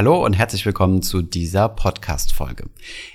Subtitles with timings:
[0.00, 2.70] Hallo und herzlich willkommen zu dieser Podcast-Folge.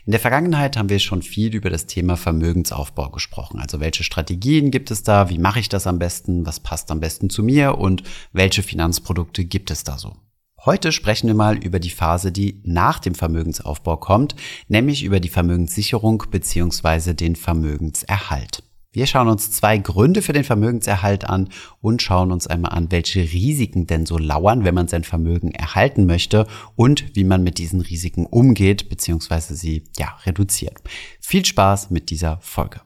[0.06, 3.60] In der Vergangenheit haben wir schon viel über das Thema Vermögensaufbau gesprochen.
[3.60, 5.31] Also welche Strategien gibt es da?
[5.31, 6.45] Wie mache ich das am besten?
[6.45, 7.79] Was passt am besten zu mir?
[7.79, 8.03] Und
[8.33, 10.15] welche Finanzprodukte gibt es da so?
[10.63, 14.36] Heute sprechen wir mal über die Phase, die nach dem Vermögensaufbau kommt,
[14.67, 17.15] nämlich über die Vermögenssicherung bzw.
[17.15, 18.61] den Vermögenserhalt.
[18.96, 21.50] Wir schauen uns zwei Gründe für den Vermögenserhalt an
[21.82, 26.05] und schauen uns einmal an, welche Risiken denn so lauern, wenn man sein Vermögen erhalten
[26.05, 26.48] möchte
[26.78, 29.54] und wie man mit diesen Risiken umgeht bzw.
[29.54, 30.78] sie ja reduziert.
[31.19, 32.80] Viel Spaß mit dieser Folge.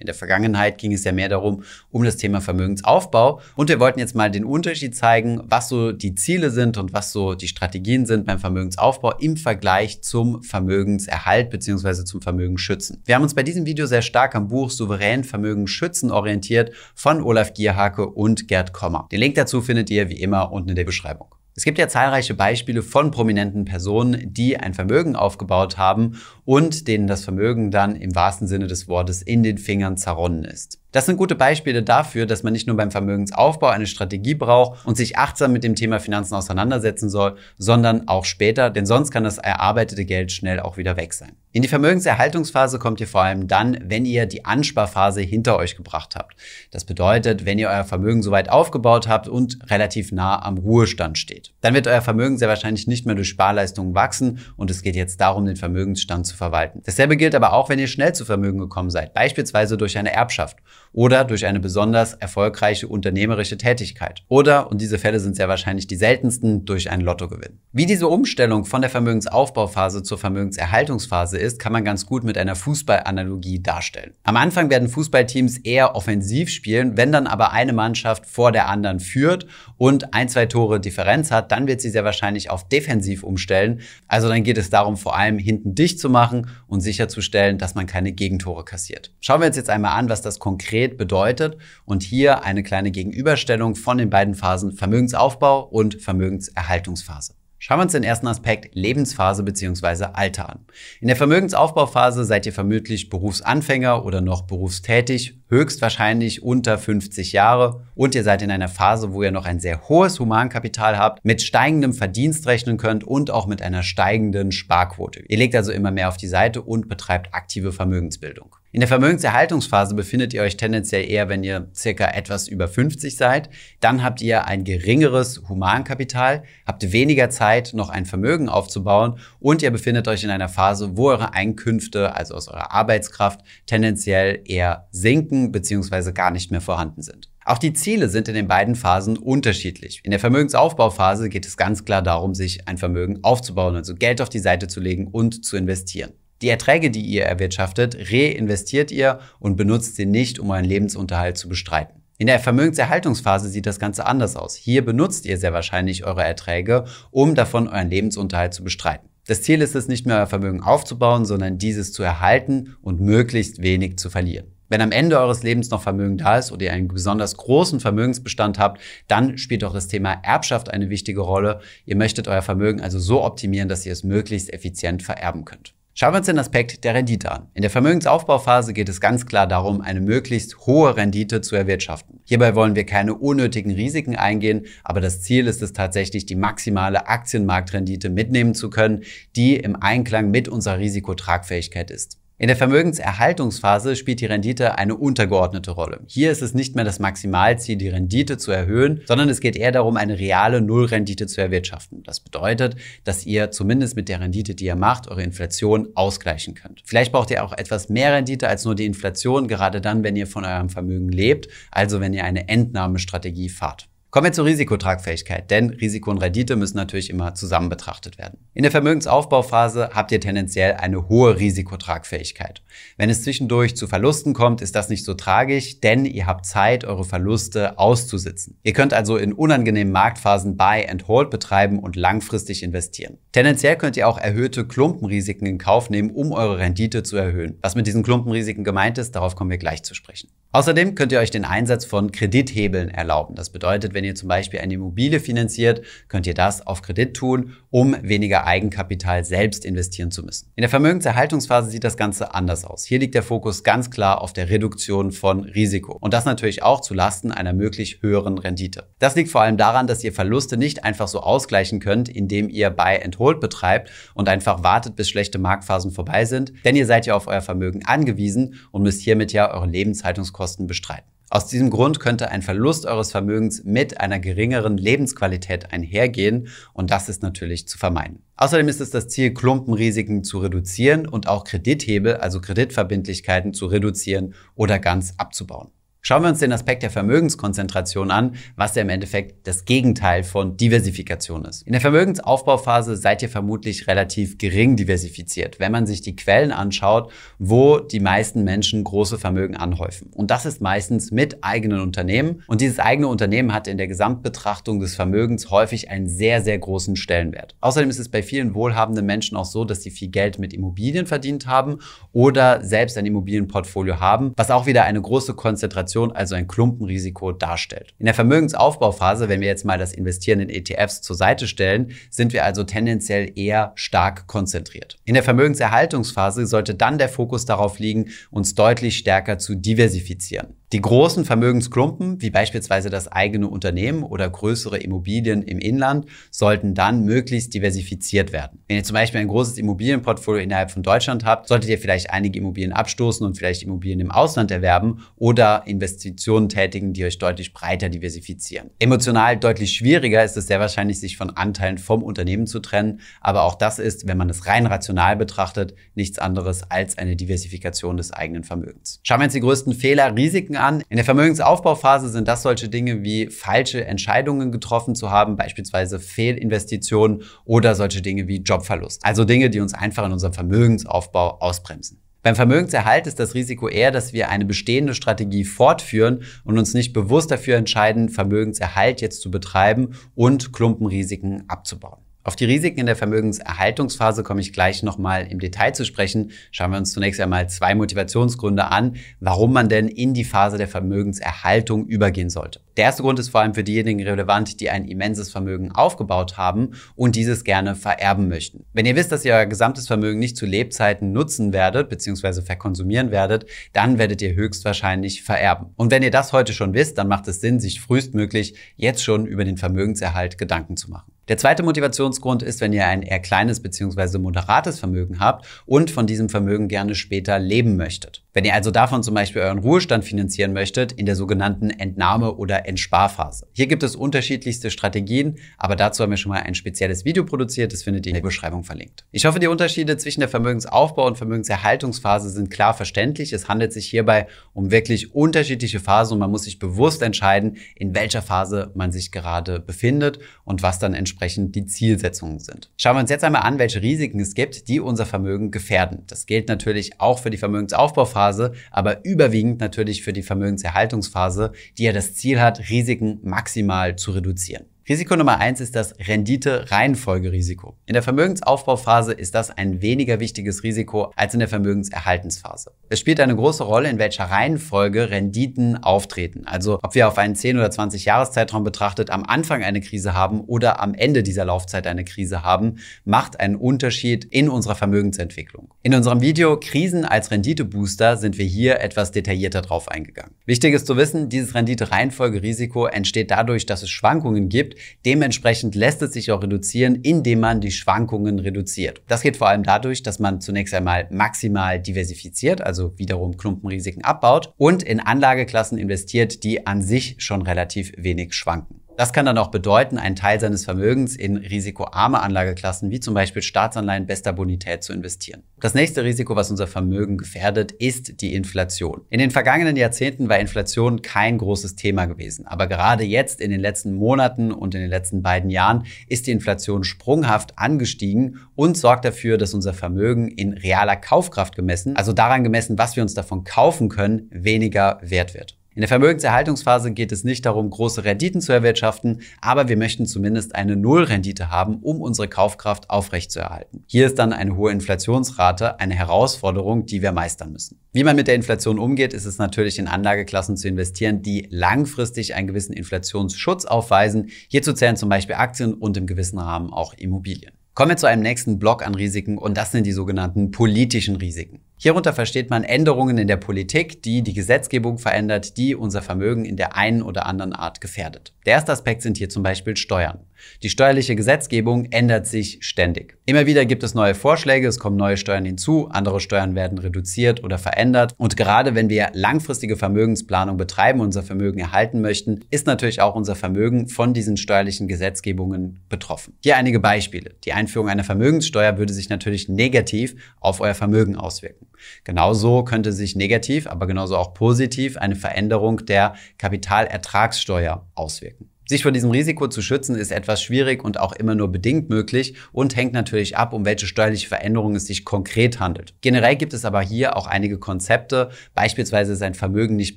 [0.00, 3.42] In der Vergangenheit ging es ja mehr darum, um das Thema Vermögensaufbau.
[3.54, 7.12] Und wir wollten jetzt mal den Unterschied zeigen, was so die Ziele sind und was
[7.12, 12.04] so die Strategien sind beim Vermögensaufbau im Vergleich zum Vermögenserhalt bzw.
[12.04, 13.02] zum Vermögensschützen.
[13.04, 17.22] Wir haben uns bei diesem Video sehr stark am Buch Souverän Vermögen schützen orientiert von
[17.22, 19.06] Olaf Gierhake und Gerd Kommer.
[19.12, 21.34] Den Link dazu findet ihr wie immer unten in der Beschreibung.
[21.56, 26.18] Es gibt ja zahlreiche Beispiele von prominenten Personen, die ein Vermögen aufgebaut haben
[26.50, 30.80] und denen das Vermögen dann im wahrsten Sinne des Wortes in den Fingern zerronnen ist.
[30.92, 34.96] Das sind gute Beispiele dafür, dass man nicht nur beim Vermögensaufbau eine Strategie braucht und
[34.96, 39.38] sich achtsam mit dem Thema Finanzen auseinandersetzen soll, sondern auch später, denn sonst kann das
[39.38, 41.36] erarbeitete Geld schnell auch wieder weg sein.
[41.52, 46.16] In die Vermögenserhaltungsphase kommt ihr vor allem dann, wenn ihr die Ansparphase hinter euch gebracht
[46.16, 46.36] habt.
[46.72, 51.52] Das bedeutet, wenn ihr euer Vermögen soweit aufgebaut habt und relativ nah am Ruhestand steht.
[51.60, 55.20] Dann wird euer Vermögen sehr wahrscheinlich nicht mehr durch Sparleistungen wachsen und es geht jetzt
[55.20, 56.82] darum, den Vermögensstand zu verwalten.
[56.84, 60.56] Dasselbe gilt aber auch, wenn ihr schnell zu Vermögen gekommen seid, beispielsweise durch eine Erbschaft
[60.92, 64.22] oder durch eine besonders erfolgreiche unternehmerische Tätigkeit.
[64.28, 67.60] Oder, und diese Fälle sind sehr wahrscheinlich die seltensten, durch einen Lottogewinn.
[67.72, 72.56] Wie diese Umstellung von der Vermögensaufbauphase zur Vermögenserhaltungsphase ist, kann man ganz gut mit einer
[72.56, 74.14] Fußballanalogie darstellen.
[74.24, 78.98] Am Anfang werden Fußballteams eher offensiv spielen, wenn dann aber eine Mannschaft vor der anderen
[78.98, 79.46] führt
[79.76, 83.80] und ein, zwei Tore Differenz hat, dann wird sie sehr wahrscheinlich auf defensiv umstellen.
[84.08, 87.86] Also dann geht es darum, vor allem hinten dicht zu machen und sicherzustellen, dass man
[87.86, 89.12] keine Gegentore kassiert.
[89.20, 92.90] Schauen wir uns jetzt einmal an, was das konkret konkret bedeutet und hier eine kleine
[92.90, 97.34] Gegenüberstellung von den beiden Phasen Vermögensaufbau und Vermögenserhaltungsphase.
[97.58, 100.06] Schauen wir uns den ersten Aspekt Lebensphase bzw.
[100.14, 100.60] Alter an.
[101.02, 108.14] In der Vermögensaufbauphase seid ihr vermutlich Berufsanfänger oder noch berufstätig, höchstwahrscheinlich unter 50 Jahre und
[108.14, 111.92] ihr seid in einer Phase, wo ihr noch ein sehr hohes Humankapital habt, mit steigendem
[111.92, 115.22] Verdienst rechnen könnt und auch mit einer steigenden Sparquote.
[115.28, 118.56] Ihr legt also immer mehr auf die Seite und betreibt aktive Vermögensbildung.
[118.72, 123.50] In der Vermögenserhaltungsphase befindet ihr euch tendenziell eher, wenn ihr circa etwas über 50 seid.
[123.80, 129.72] Dann habt ihr ein geringeres Humankapital, habt weniger Zeit, noch ein Vermögen aufzubauen und ihr
[129.72, 135.39] befindet euch in einer Phase, wo eure Einkünfte, also aus eurer Arbeitskraft, tendenziell eher sinken
[135.48, 136.12] bzw.
[136.12, 137.30] gar nicht mehr vorhanden sind.
[137.44, 140.00] Auch die Ziele sind in den beiden Phasen unterschiedlich.
[140.04, 144.28] In der Vermögensaufbauphase geht es ganz klar darum, sich ein Vermögen aufzubauen, also Geld auf
[144.28, 146.12] die Seite zu legen und zu investieren.
[146.42, 151.48] Die Erträge, die ihr erwirtschaftet, reinvestiert ihr und benutzt sie nicht, um euren Lebensunterhalt zu
[151.48, 152.00] bestreiten.
[152.18, 154.54] In der Vermögenserhaltungsphase sieht das Ganze anders aus.
[154.54, 159.08] Hier benutzt ihr sehr wahrscheinlich eure Erträge, um davon euren Lebensunterhalt zu bestreiten.
[159.26, 163.62] Das Ziel ist es nicht mehr euer Vermögen aufzubauen, sondern dieses zu erhalten und möglichst
[163.62, 164.52] wenig zu verlieren.
[164.70, 168.60] Wenn am Ende eures Lebens noch Vermögen da ist oder ihr einen besonders großen Vermögensbestand
[168.60, 171.60] habt, dann spielt auch das Thema Erbschaft eine wichtige Rolle.
[171.86, 175.74] Ihr möchtet euer Vermögen also so optimieren, dass ihr es möglichst effizient vererben könnt.
[175.92, 177.48] Schauen wir uns den Aspekt der Rendite an.
[177.52, 182.20] In der Vermögensaufbauphase geht es ganz klar darum, eine möglichst hohe Rendite zu erwirtschaften.
[182.24, 187.08] Hierbei wollen wir keine unnötigen Risiken eingehen, aber das Ziel ist es tatsächlich, die maximale
[187.08, 189.02] Aktienmarktrendite mitnehmen zu können,
[189.34, 192.20] die im Einklang mit unserer Risikotragfähigkeit ist.
[192.40, 196.00] In der Vermögenserhaltungsphase spielt die Rendite eine untergeordnete Rolle.
[196.06, 199.72] Hier ist es nicht mehr das Maximalziel, die Rendite zu erhöhen, sondern es geht eher
[199.72, 202.02] darum, eine reale Nullrendite zu erwirtschaften.
[202.02, 206.80] Das bedeutet, dass ihr zumindest mit der Rendite, die ihr macht, eure Inflation ausgleichen könnt.
[206.86, 210.26] Vielleicht braucht ihr auch etwas mehr Rendite als nur die Inflation, gerade dann, wenn ihr
[210.26, 213.89] von eurem Vermögen lebt, also wenn ihr eine Entnahmestrategie fahrt.
[214.10, 218.40] Kommen wir zur Risikotragfähigkeit, denn Risiko und Rendite müssen natürlich immer zusammen betrachtet werden.
[218.54, 222.60] In der Vermögensaufbauphase habt ihr tendenziell eine hohe Risikotragfähigkeit.
[222.96, 226.84] Wenn es zwischendurch zu Verlusten kommt, ist das nicht so tragisch, denn ihr habt Zeit,
[226.84, 228.58] eure Verluste auszusitzen.
[228.64, 233.18] Ihr könnt also in unangenehmen Marktphasen Buy and Hold betreiben und langfristig investieren.
[233.30, 237.58] Tendenziell könnt ihr auch erhöhte Klumpenrisiken in Kauf nehmen, um eure Rendite zu erhöhen.
[237.62, 240.30] Was mit diesen Klumpenrisiken gemeint ist, darauf kommen wir gleich zu sprechen.
[240.52, 243.36] Außerdem könnt ihr euch den Einsatz von Kredithebeln erlauben.
[243.36, 247.52] Das bedeutet, wenn ihr zum Beispiel eine Immobilie finanziert, könnt ihr das auf Kredit tun,
[247.70, 250.50] um weniger Eigenkapital selbst investieren zu müssen.
[250.56, 252.84] In der Vermögenserhaltungsphase sieht das Ganze anders aus.
[252.84, 255.96] Hier liegt der Fokus ganz klar auf der Reduktion von Risiko.
[256.00, 258.88] Und das natürlich auch zu Lasten einer möglich höheren Rendite.
[258.98, 262.70] Das liegt vor allem daran, dass ihr Verluste nicht einfach so ausgleichen könnt, indem ihr
[262.70, 266.52] Buy and Hold betreibt und einfach wartet, bis schlechte Marktphasen vorbei sind.
[266.64, 270.66] Denn ihr seid ja auf euer Vermögen angewiesen und müsst hiermit ja eure Lebenshaltungskosten Betriebskosten
[270.66, 271.10] bestreiten.
[271.32, 277.08] Aus diesem Grund könnte ein Verlust eures Vermögens mit einer geringeren Lebensqualität einhergehen und das
[277.08, 278.24] ist natürlich zu vermeiden.
[278.34, 284.34] Außerdem ist es das Ziel, Klumpenrisiken zu reduzieren und auch Kredithebel, also Kreditverbindlichkeiten zu reduzieren
[284.56, 285.68] oder ganz abzubauen.
[286.02, 290.56] Schauen wir uns den Aspekt der Vermögenskonzentration an, was ja im Endeffekt das Gegenteil von
[290.56, 291.62] Diversifikation ist.
[291.66, 297.12] In der Vermögensaufbauphase seid ihr vermutlich relativ gering diversifiziert, wenn man sich die Quellen anschaut,
[297.38, 300.10] wo die meisten Menschen große Vermögen anhäufen.
[300.14, 302.44] Und das ist meistens mit eigenen Unternehmen.
[302.46, 306.96] Und dieses eigene Unternehmen hat in der Gesamtbetrachtung des Vermögens häufig einen sehr, sehr großen
[306.96, 307.56] Stellenwert.
[307.60, 311.04] Außerdem ist es bei vielen wohlhabenden Menschen auch so, dass sie viel Geld mit Immobilien
[311.04, 311.78] verdient haben
[312.12, 317.32] oder selbst ein Immobilienportfolio haben, was auch wieder eine große Konzentration Inflation also ein Klumpenrisiko
[317.32, 317.94] darstellt.
[317.98, 322.32] In der Vermögensaufbauphase, wenn wir jetzt mal das Investieren in ETFs zur Seite stellen, sind
[322.32, 324.98] wir also tendenziell eher stark konzentriert.
[325.04, 330.59] In der Vermögenserhaltungsphase sollte dann der Fokus darauf liegen, uns deutlich stärker zu diversifizieren.
[330.72, 337.04] Die großen Vermögensklumpen, wie beispielsweise das eigene Unternehmen oder größere Immobilien im Inland, sollten dann
[337.04, 338.60] möglichst diversifiziert werden.
[338.68, 342.38] Wenn ihr zum Beispiel ein großes Immobilienportfolio innerhalb von Deutschland habt, solltet ihr vielleicht einige
[342.38, 347.88] Immobilien abstoßen und vielleicht Immobilien im Ausland erwerben oder Investitionen tätigen, die euch deutlich breiter
[347.88, 348.70] diversifizieren.
[348.78, 353.42] Emotional deutlich schwieriger ist es sehr wahrscheinlich, sich von Anteilen vom Unternehmen zu trennen, aber
[353.42, 358.12] auch das ist, wenn man es rein rational betrachtet, nichts anderes als eine Diversifikation des
[358.12, 359.00] eigenen Vermögens.
[359.02, 360.82] Schauen wir uns die größten Fehler, Risiken an.
[360.88, 367.22] In der Vermögensaufbauphase sind das solche Dinge wie falsche Entscheidungen getroffen zu haben, beispielsweise Fehlinvestitionen
[367.44, 369.04] oder solche Dinge wie Jobverlust.
[369.04, 372.00] Also Dinge, die uns einfach in unserem Vermögensaufbau ausbremsen.
[372.22, 376.92] Beim Vermögenserhalt ist das Risiko eher, dass wir eine bestehende Strategie fortführen und uns nicht
[376.92, 382.02] bewusst dafür entscheiden, Vermögenserhalt jetzt zu betreiben und Klumpenrisiken abzubauen.
[382.22, 386.32] Auf die Risiken in der Vermögenserhaltungsphase komme ich gleich nochmal im Detail zu sprechen.
[386.50, 390.68] Schauen wir uns zunächst einmal zwei Motivationsgründe an, warum man denn in die Phase der
[390.68, 392.60] Vermögenserhaltung übergehen sollte.
[392.76, 396.72] Der erste Grund ist vor allem für diejenigen relevant, die ein immenses Vermögen aufgebaut haben
[396.94, 398.66] und dieses gerne vererben möchten.
[398.74, 402.42] Wenn ihr wisst, dass ihr euer gesamtes Vermögen nicht zu Lebzeiten nutzen werdet bzw.
[402.42, 405.68] verkonsumieren werdet, dann werdet ihr höchstwahrscheinlich vererben.
[405.76, 409.24] Und wenn ihr das heute schon wisst, dann macht es Sinn, sich frühestmöglich jetzt schon
[409.24, 411.12] über den Vermögenserhalt Gedanken zu machen.
[411.30, 414.18] Der zweite Motivationsgrund ist, wenn ihr ein eher kleines bzw.
[414.18, 418.24] moderates Vermögen habt und von diesem Vermögen gerne später leben möchtet.
[418.32, 422.66] Wenn ihr also davon zum Beispiel euren Ruhestand finanzieren möchtet, in der sogenannten Entnahme- oder
[422.66, 423.46] Entsparphase.
[423.52, 427.72] Hier gibt es unterschiedlichste Strategien, aber dazu haben wir schon mal ein spezielles Video produziert,
[427.72, 429.04] das findet ihr in der Beschreibung verlinkt.
[429.12, 433.32] Ich hoffe, die Unterschiede zwischen der Vermögensaufbau- und Vermögenserhaltungsphase sind klar verständlich.
[433.32, 437.94] Es handelt sich hierbei um wirklich unterschiedliche Phasen und man muss sich bewusst entscheiden, in
[437.94, 441.19] welcher Phase man sich gerade befindet und was dann entsprechend
[441.52, 442.70] die Zielsetzungen sind.
[442.76, 446.04] Schauen wir uns jetzt einmal an, welche Risiken es gibt, die unser Vermögen gefährden.
[446.06, 451.84] Das gilt natürlich auch für die Vermögensaufbauphase Phase, aber überwiegend natürlich für die Vermögenserhaltungsphase, die
[451.84, 454.66] ja das Ziel hat, Risiken maximal zu reduzieren.
[454.88, 457.76] Risiko Nummer eins ist das Rendite-Reihenfolgerisiko.
[457.86, 462.72] In der Vermögensaufbauphase ist das ein weniger wichtiges Risiko als in der Vermögenserhaltensphase.
[462.88, 466.46] Es spielt eine große Rolle, in welcher Reihenfolge Renditen auftreten.
[466.46, 470.40] Also ob wir auf einen 10 oder 20 Jahreszeitraum betrachtet am Anfang eine Krise haben
[470.40, 475.72] oder am Ende dieser Laufzeit eine Krise haben, macht einen Unterschied in unserer Vermögensentwicklung.
[475.82, 480.34] In unserem Video Krisen als Renditebooster sind wir hier etwas detaillierter drauf eingegangen.
[480.46, 486.12] Wichtig ist zu wissen, dieses Rendite-Reihenfolgerisiko entsteht dadurch, dass es Schwankungen gibt, Dementsprechend lässt es
[486.12, 489.02] sich auch reduzieren, indem man die Schwankungen reduziert.
[489.08, 494.52] Das geht vor allem dadurch, dass man zunächst einmal maximal diversifiziert, also wiederum Klumpenrisiken abbaut
[494.56, 498.82] und in Anlageklassen investiert, die an sich schon relativ wenig schwanken.
[498.96, 503.40] Das kann dann auch bedeuten, einen Teil seines Vermögens in risikoarme Anlageklassen wie zum Beispiel
[503.40, 505.42] Staatsanleihen bester Bonität zu investieren.
[505.58, 509.02] Das nächste Risiko, was unser Vermögen gefährdet, ist die Inflation.
[509.08, 512.46] In den vergangenen Jahrzehnten war Inflation kein großes Thema gewesen.
[512.46, 516.32] Aber gerade jetzt in den letzten Monaten und in den letzten beiden Jahren ist die
[516.32, 522.44] Inflation sprunghaft angestiegen und sorgt dafür, dass unser Vermögen in realer Kaufkraft gemessen, also daran
[522.44, 525.59] gemessen, was wir uns davon kaufen können, weniger wert wird.
[525.80, 530.54] In der Vermögenserhaltungsphase geht es nicht darum, große Renditen zu erwirtschaften, aber wir möchten zumindest
[530.54, 533.84] eine Nullrendite haben, um unsere Kaufkraft aufrechtzuerhalten.
[533.86, 537.80] Hier ist dann eine hohe Inflationsrate eine Herausforderung, die wir meistern müssen.
[537.94, 542.34] Wie man mit der Inflation umgeht, ist es natürlich in Anlageklassen zu investieren, die langfristig
[542.34, 544.28] einen gewissen Inflationsschutz aufweisen.
[544.48, 547.54] Hierzu zählen zum Beispiel Aktien und im gewissen Rahmen auch Immobilien.
[547.72, 551.60] Kommen wir zu einem nächsten Block an Risiken und das sind die sogenannten politischen Risiken.
[551.82, 556.58] Hierunter versteht man Änderungen in der Politik, die die Gesetzgebung verändert, die unser Vermögen in
[556.58, 558.34] der einen oder anderen Art gefährdet.
[558.44, 560.18] Der erste Aspekt sind hier zum Beispiel Steuern.
[560.62, 563.16] Die steuerliche Gesetzgebung ändert sich ständig.
[563.24, 567.42] Immer wieder gibt es neue Vorschläge, es kommen neue Steuern hinzu, andere Steuern werden reduziert
[567.44, 568.14] oder verändert.
[568.18, 573.36] Und gerade wenn wir langfristige Vermögensplanung betreiben, unser Vermögen erhalten möchten, ist natürlich auch unser
[573.36, 576.34] Vermögen von diesen steuerlichen Gesetzgebungen betroffen.
[576.42, 577.36] Hier einige Beispiele.
[577.44, 581.69] Die Einführung einer Vermögenssteuer würde sich natürlich negativ auf euer Vermögen auswirken.
[582.04, 588.50] Genauso könnte sich negativ, aber genauso auch positiv eine Veränderung der Kapitalertragssteuer auswirken.
[588.70, 592.34] Sich vor diesem Risiko zu schützen ist etwas schwierig und auch immer nur bedingt möglich
[592.52, 595.92] und hängt natürlich ab, um welche steuerliche Veränderung es sich konkret handelt.
[596.02, 599.96] Generell gibt es aber hier auch einige Konzepte, beispielsweise sein Vermögen nicht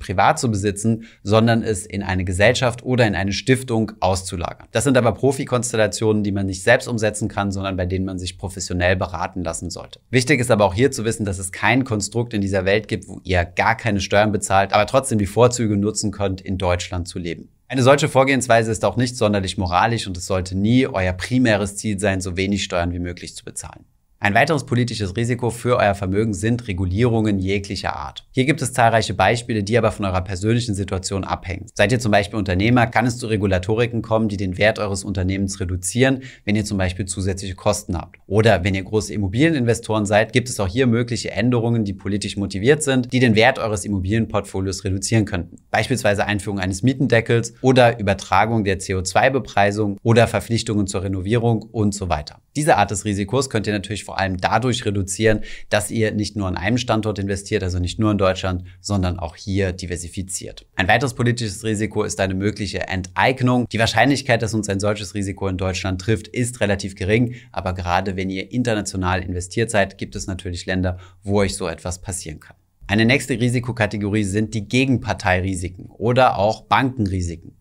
[0.00, 4.66] privat zu besitzen, sondern es in eine Gesellschaft oder in eine Stiftung auszulagern.
[4.72, 8.38] Das sind aber Profikonstellationen, die man nicht selbst umsetzen kann, sondern bei denen man sich
[8.38, 10.00] professionell beraten lassen sollte.
[10.10, 13.06] Wichtig ist aber auch hier zu wissen, dass es kein Konstrukt in dieser Welt gibt,
[13.06, 17.20] wo ihr gar keine Steuern bezahlt, aber trotzdem die Vorzüge nutzen könnt, in Deutschland zu
[17.20, 17.50] leben.
[17.66, 21.98] Eine solche Vorgehensweise ist auch nicht sonderlich moralisch und es sollte nie euer primäres Ziel
[21.98, 23.84] sein, so wenig Steuern wie möglich zu bezahlen.
[24.24, 28.26] Ein weiteres politisches Risiko für euer Vermögen sind Regulierungen jeglicher Art.
[28.30, 31.66] Hier gibt es zahlreiche Beispiele, die aber von eurer persönlichen Situation abhängen.
[31.74, 35.60] Seid ihr zum Beispiel Unternehmer, kann es zu Regulatoriken kommen, die den Wert eures Unternehmens
[35.60, 38.16] reduzieren, wenn ihr zum Beispiel zusätzliche Kosten habt.
[38.26, 42.82] Oder wenn ihr große Immobilieninvestoren seid, gibt es auch hier mögliche Änderungen, die politisch motiviert
[42.82, 45.56] sind, die den Wert eures Immobilienportfolios reduzieren könnten.
[45.70, 52.40] Beispielsweise Einführung eines Mietendeckels oder Übertragung der CO2-Bepreisung oder Verpflichtungen zur Renovierung und so weiter.
[52.56, 56.46] Diese Art des Risikos könnt ihr natürlich vor allem dadurch reduzieren, dass ihr nicht nur
[56.46, 60.64] an einem Standort investiert, also nicht nur in Deutschland, sondern auch hier diversifiziert.
[60.76, 63.66] Ein weiteres politisches Risiko ist eine mögliche Enteignung.
[63.72, 68.16] Die Wahrscheinlichkeit, dass uns ein solches Risiko in Deutschland trifft, ist relativ gering, aber gerade
[68.16, 72.56] wenn ihr international investiert seid, gibt es natürlich Länder, wo euch so etwas passieren kann.
[72.86, 77.56] Eine nächste Risikokategorie sind die Gegenparteirisiken oder auch Bankenrisiken.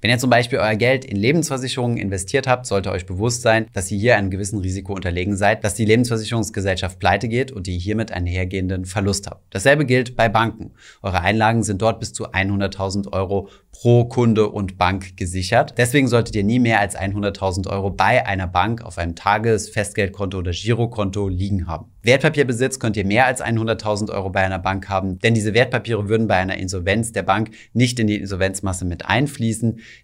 [0.00, 3.90] Wenn ihr zum Beispiel euer Geld in Lebensversicherungen investiert habt, sollte euch bewusst sein, dass
[3.90, 8.12] ihr hier einem gewissen Risiko unterlegen seid, dass die Lebensversicherungsgesellschaft pleite geht und ihr hiermit
[8.12, 9.42] einen hergehenden Verlust habt.
[9.50, 10.72] Dasselbe gilt bei Banken.
[11.02, 15.74] Eure Einlagen sind dort bis zu 100.000 Euro pro Kunde und Bank gesichert.
[15.76, 20.38] Deswegen solltet ihr nie mehr als 100.000 Euro bei einer Bank auf einem Tages-, Festgeldkonto
[20.38, 21.92] oder Girokonto liegen haben.
[22.02, 26.26] Wertpapierbesitz könnt ihr mehr als 100.000 Euro bei einer Bank haben, denn diese Wertpapiere würden
[26.26, 29.57] bei einer Insolvenz der Bank nicht in die Insolvenzmasse mit einfließen.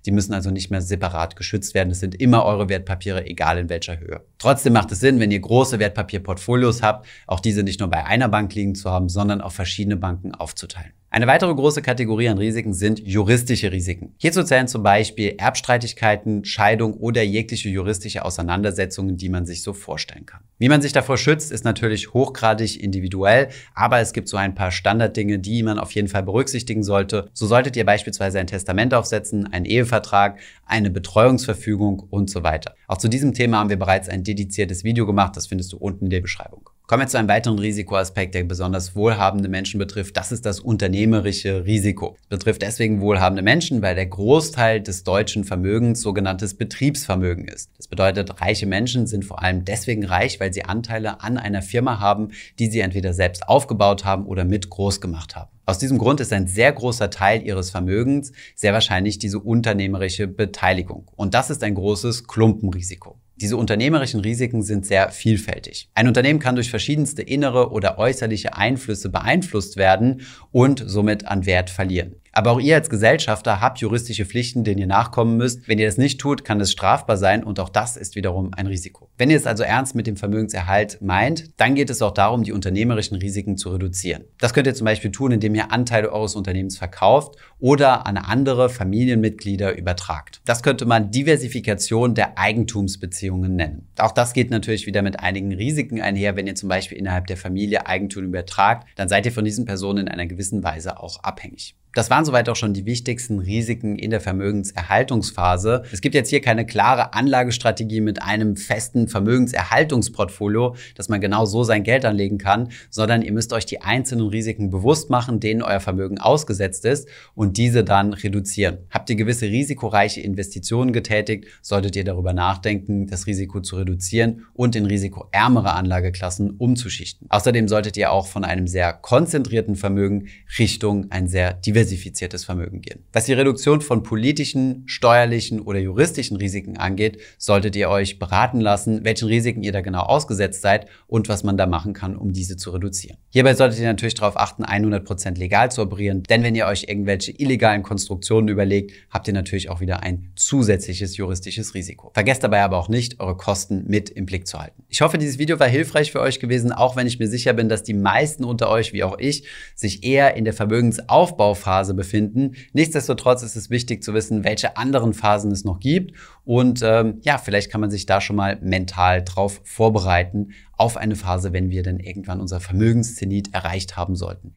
[0.06, 1.90] Die müssen also nicht mehr separat geschützt werden.
[1.90, 4.22] Es sind immer eure Wertpapiere, egal in welcher Höhe.
[4.44, 8.28] Trotzdem macht es Sinn, wenn ihr große Wertpapierportfolios habt, auch diese nicht nur bei einer
[8.28, 10.92] Bank liegen zu haben, sondern auf verschiedene Banken aufzuteilen.
[11.14, 14.16] Eine weitere große Kategorie an Risiken sind juristische Risiken.
[14.18, 20.26] Hierzu zählen zum Beispiel Erbstreitigkeiten, Scheidung oder jegliche juristische Auseinandersetzungen, die man sich so vorstellen
[20.26, 20.40] kann.
[20.58, 24.72] Wie man sich davor schützt, ist natürlich hochgradig individuell, aber es gibt so ein paar
[24.72, 27.30] Standarddinge, die man auf jeden Fall berücksichtigen sollte.
[27.32, 32.74] So solltet ihr beispielsweise ein Testament aufsetzen, einen Ehevertrag, eine Betreuungsverfügung und so weiter.
[32.88, 36.06] Auch zu diesem Thema haben wir bereits ein dediziertes Video gemacht, das findest du unten
[36.06, 36.68] in der Beschreibung.
[36.86, 40.18] Kommen wir zu einem weiteren Risikoaspekt, der besonders wohlhabende Menschen betrifft.
[40.18, 42.18] Das ist das unternehmerische Risiko.
[42.24, 47.70] Es betrifft deswegen wohlhabende Menschen, weil der Großteil des deutschen Vermögens sogenanntes Betriebsvermögen ist.
[47.78, 52.00] Das bedeutet, reiche Menschen sind vor allem deswegen reich, weil sie Anteile an einer Firma
[52.00, 55.48] haben, die sie entweder selbst aufgebaut haben oder mit groß gemacht haben.
[55.64, 61.10] Aus diesem Grund ist ein sehr großer Teil ihres Vermögens sehr wahrscheinlich diese unternehmerische Beteiligung.
[61.16, 63.18] Und das ist ein großes Klumpenrisiko.
[63.36, 65.88] Diese unternehmerischen Risiken sind sehr vielfältig.
[65.94, 70.22] Ein Unternehmen kann durch verschiedenste innere oder äußerliche Einflüsse beeinflusst werden
[70.52, 72.14] und somit an Wert verlieren.
[72.34, 75.68] Aber auch ihr als Gesellschafter habt juristische Pflichten, denen ihr nachkommen müsst.
[75.68, 78.66] Wenn ihr das nicht tut, kann es strafbar sein und auch das ist wiederum ein
[78.66, 79.08] Risiko.
[79.16, 82.50] Wenn ihr es also ernst mit dem Vermögenserhalt meint, dann geht es auch darum, die
[82.50, 84.24] unternehmerischen Risiken zu reduzieren.
[84.40, 88.68] Das könnt ihr zum Beispiel tun, indem ihr Anteile eures Unternehmens verkauft oder an andere
[88.68, 90.40] Familienmitglieder übertragt.
[90.44, 93.88] Das könnte man Diversifikation der Eigentumsbeziehungen nennen.
[93.96, 96.34] Auch das geht natürlich wieder mit einigen Risiken einher.
[96.34, 100.06] Wenn ihr zum Beispiel innerhalb der Familie Eigentum übertragt, dann seid ihr von diesen Personen
[100.06, 101.76] in einer gewissen Weise auch abhängig.
[101.94, 105.84] Das waren soweit auch schon die wichtigsten Risiken in der Vermögenserhaltungsphase.
[105.92, 111.62] Es gibt jetzt hier keine klare Anlagestrategie mit einem festen Vermögenserhaltungsportfolio, dass man genau so
[111.62, 115.78] sein Geld anlegen kann, sondern ihr müsst euch die einzelnen Risiken bewusst machen, denen euer
[115.78, 118.78] Vermögen ausgesetzt ist und diese dann reduzieren.
[118.90, 124.74] Habt ihr gewisse risikoreiche Investitionen getätigt, solltet ihr darüber nachdenken, das Risiko zu reduzieren und
[124.74, 127.28] in risikoärmere Anlageklassen umzuschichten.
[127.30, 130.26] Außerdem solltet ihr auch von einem sehr konzentrierten Vermögen
[130.58, 131.52] Richtung ein sehr
[131.84, 133.04] diversifiziertes Vermögen gehen.
[133.12, 139.04] Was die Reduktion von politischen, steuerlichen oder juristischen Risiken angeht, solltet ihr euch beraten lassen,
[139.04, 142.56] welchen Risiken ihr da genau ausgesetzt seid und was man da machen kann, um diese
[142.56, 143.18] zu reduzieren.
[143.30, 147.32] Hierbei solltet ihr natürlich darauf achten, 100% legal zu operieren, denn wenn ihr euch irgendwelche
[147.32, 152.10] illegalen Konstruktionen überlegt, habt ihr natürlich auch wieder ein zusätzliches juristisches Risiko.
[152.14, 154.84] Vergesst dabei aber auch nicht, eure Kosten mit im Blick zu halten.
[154.88, 157.68] Ich hoffe, dieses Video war hilfreich für euch gewesen, auch wenn ich mir sicher bin,
[157.68, 162.54] dass die meisten unter euch, wie auch ich, sich eher in der Vermögensaufbauphase befinden.
[162.72, 166.12] Nichtsdestotrotz ist es wichtig zu wissen, welche anderen Phasen es noch gibt.
[166.44, 171.16] Und ähm, ja, vielleicht kann man sich da schon mal mental drauf vorbereiten auf eine
[171.16, 174.56] Phase, wenn wir dann irgendwann unser Vermögenszenit erreicht haben sollten.